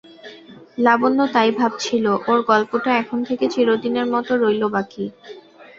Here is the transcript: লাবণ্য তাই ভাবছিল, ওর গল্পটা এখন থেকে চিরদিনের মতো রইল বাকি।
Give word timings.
লাবণ্য 0.77 1.19
তাই 1.33 1.49
ভাবছিল, 1.59 2.05
ওর 2.27 2.39
গল্পটা 2.49 2.91
এখন 3.01 3.19
থেকে 3.27 3.45
চিরদিনের 3.53 4.07
মতো 4.13 4.31
রইল 4.37 4.63
বাকি। 4.75 5.05